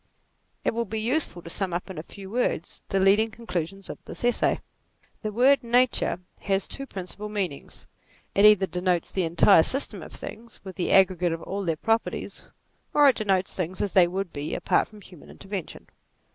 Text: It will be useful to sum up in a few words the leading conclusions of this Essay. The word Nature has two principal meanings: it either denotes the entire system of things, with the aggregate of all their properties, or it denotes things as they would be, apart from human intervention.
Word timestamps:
It 0.65 0.73
will 0.73 0.85
be 0.85 0.99
useful 0.99 1.43
to 1.43 1.49
sum 1.51 1.73
up 1.73 1.87
in 1.87 1.99
a 1.99 2.01
few 2.01 2.31
words 2.31 2.81
the 2.89 2.99
leading 2.99 3.29
conclusions 3.29 3.87
of 3.87 4.03
this 4.05 4.25
Essay. 4.25 4.59
The 5.21 5.31
word 5.31 5.61
Nature 5.63 6.21
has 6.39 6.67
two 6.67 6.87
principal 6.87 7.29
meanings: 7.29 7.85
it 8.33 8.43
either 8.43 8.65
denotes 8.65 9.11
the 9.11 9.25
entire 9.25 9.61
system 9.61 10.01
of 10.01 10.11
things, 10.13 10.59
with 10.63 10.75
the 10.75 10.91
aggregate 10.91 11.33
of 11.33 11.43
all 11.43 11.63
their 11.63 11.75
properties, 11.77 12.47
or 12.95 13.09
it 13.09 13.15
denotes 13.17 13.53
things 13.53 13.79
as 13.79 13.93
they 13.93 14.07
would 14.07 14.33
be, 14.33 14.55
apart 14.55 14.87
from 14.87 15.01
human 15.01 15.29
intervention. 15.29 15.85